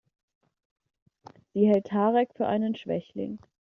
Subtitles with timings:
[1.53, 3.37] Sie hält Tarek für einen Schwächling.